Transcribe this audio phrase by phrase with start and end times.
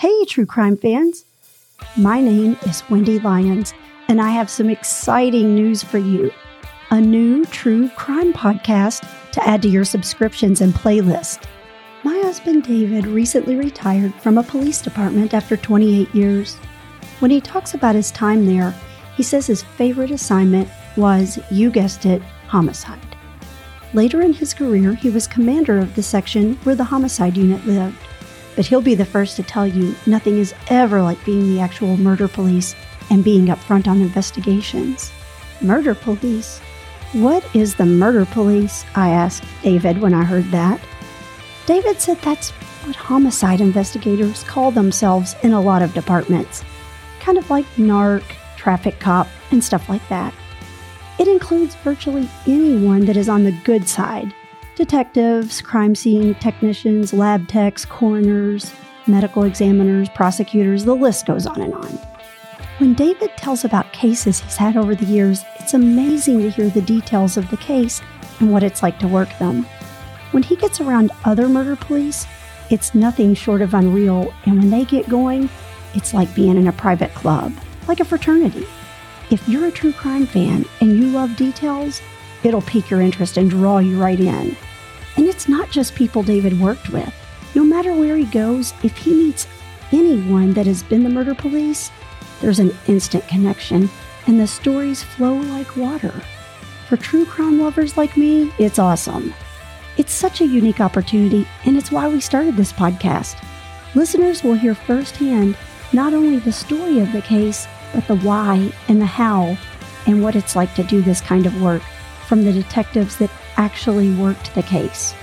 [0.00, 1.26] Hey, true crime fans.
[1.94, 3.74] My name is Wendy Lyons,
[4.08, 6.32] and I have some exciting news for you.
[6.90, 11.42] A new true crime podcast to add to your subscriptions and playlist.
[12.02, 16.54] My husband David recently retired from a police department after 28 years.
[17.18, 18.74] When he talks about his time there,
[19.18, 23.16] he says his favorite assignment was, you guessed it, homicide.
[23.92, 27.98] Later in his career, he was commander of the section where the homicide unit lived.
[28.56, 31.96] But he'll be the first to tell you nothing is ever like being the actual
[31.96, 32.74] murder police
[33.10, 35.12] and being up front on investigations.
[35.60, 36.60] Murder police?
[37.12, 38.84] What is the murder police?
[38.94, 40.80] I asked David when I heard that.
[41.66, 42.50] David said that's
[42.84, 46.64] what homicide investigators call themselves in a lot of departments,
[47.20, 48.22] kind of like NARC,
[48.56, 50.32] traffic cop, and stuff like that.
[51.18, 54.34] It includes virtually anyone that is on the good side
[54.76, 58.72] detectives, crime scene technicians, lab techs, coroners,
[59.06, 61.98] medical examiners, prosecutors, the list goes on and on.
[62.78, 66.80] When David tells about cases he's had over the years, it's amazing to hear the
[66.80, 68.00] details of the case
[68.38, 69.64] and what it's like to work them.
[70.30, 72.26] When he gets around other murder police,
[72.70, 75.50] it's nothing short of unreal, and when they get going,
[75.94, 77.52] it's like being in a private club,
[77.88, 78.66] like a fraternity.
[79.30, 82.00] If you're a true crime fan and you love details,
[82.44, 84.56] it'll pique your interest and draw you right in.
[85.16, 87.12] And it's not just people David worked with.
[87.54, 89.46] No matter where he goes, if he meets
[89.92, 91.90] anyone that has been the murder police,
[92.40, 93.90] there's an instant connection
[94.26, 96.12] and the stories flow like water.
[96.88, 99.34] For true crime lovers like me, it's awesome.
[99.96, 103.42] It's such a unique opportunity, and it's why we started this podcast.
[103.94, 105.56] Listeners will hear firsthand
[105.92, 109.56] not only the story of the case, but the why and the how,
[110.06, 111.82] and what it's like to do this kind of work
[112.30, 115.16] from the detectives that actually worked the case.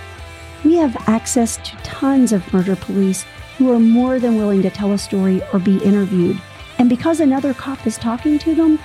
[0.65, 3.23] We have access to tons of murder police
[3.57, 6.37] who are more than willing to tell a story or be interviewed.
[6.79, 8.77] And because another cop is talking to them,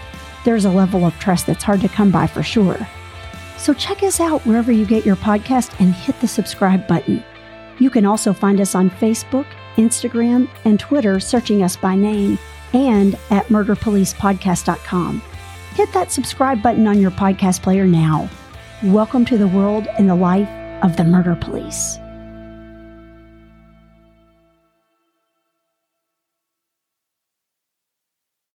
[0.45, 2.79] there's a level of trust that's hard to come by for sure.
[3.57, 7.25] So check us out wherever you get your podcast and hit the subscribe button.
[7.81, 12.39] You can also find us on Facebook, Instagram, and Twitter, searching us by name,
[12.73, 15.23] and at murderpolicepodcast.com.
[15.75, 18.29] Hit that subscribe button on your podcast player now.
[18.83, 20.49] Welcome to the world and the life
[20.85, 21.99] of the murder police.